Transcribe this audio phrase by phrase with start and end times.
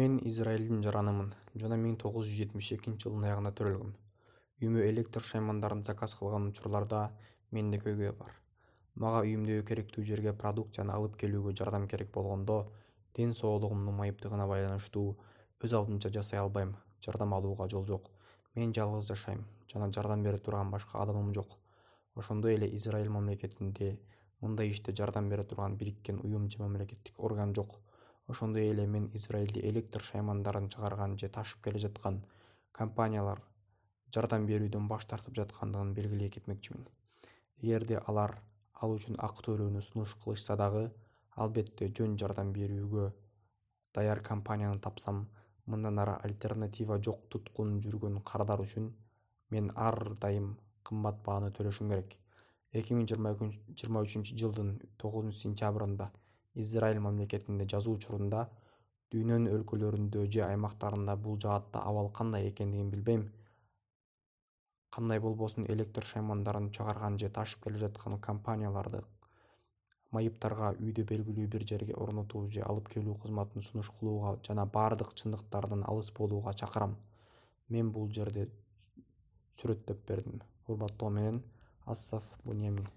[0.00, 1.26] мен израилдин жаранымын
[1.62, 3.90] жана миң тогуз жүз жетимиш экинчи жылдын аягында төрөлгөм.
[4.62, 7.00] Үйүмө электр шаймандарын заказ кылган учурларда
[7.58, 8.30] менде көйгөй бар.
[9.04, 12.56] Мага үйүмдөгү керектүү жерге продукцияны алып келүүгө жардам керек болгондо
[13.20, 15.04] ден соолугумдун майыптыгына байланыштуу
[15.60, 16.72] өз алдынча жасай албайм
[17.08, 18.08] жардам алууга жол жок.
[18.56, 21.58] Мен жалгыз жашайм жана жардам бере турган башка адамым жок.
[22.14, 23.92] Ошондой эле израиль мамлекетинде
[24.40, 27.82] мындай иште жардам бере турган бириккен уюм же мамлекеттик орган жок
[28.28, 32.20] ошондой эле мен израилде электр шаймандарын чыгарган же ташып келе жаткан
[32.78, 33.42] компаниялар
[34.16, 36.86] жардам берүүдөн баш тартып жаткандыгын белгилей кетмекчимин.
[37.62, 38.36] Эгерде алар
[38.80, 40.84] ал үчүн акы төлөөнү сунуш кылышса дагы
[41.44, 43.06] албетте жөн жардам берүүгө
[43.98, 45.22] даяр компанияны тапсам
[45.74, 48.90] мындан ары альтернатива жок туткун жүргөн кардар үчүн
[49.54, 50.56] мен ар дайым
[50.88, 52.18] кымбат бааны төлөшүм керек.
[52.72, 56.10] Эки миңырма жыйырма үчүнчү жылдын тогузунчу сентябрында
[56.54, 58.42] израиль мамлекетинде жазуу учурунда
[59.12, 63.24] дүйнөнүн өлкөлөрүндө же аймактарында бул жаатта абал кандай экендигин билбейм.
[64.96, 69.02] Кандай болбосун электр шаймандарын чыгарган же ташып келе жаткан компанияларды
[70.16, 75.84] майыптарга үйдө белгилүү бир жерге орнотуу же алып келүү кызматын сунуш кылууга жана баардык чындыктардан
[75.92, 76.96] алыс болууга чакырам.
[77.68, 78.48] Мен бул жерде
[79.60, 80.42] сүрөттөп бердим.
[80.68, 81.40] Урматтоо менен
[81.86, 82.88] ассаф буньямин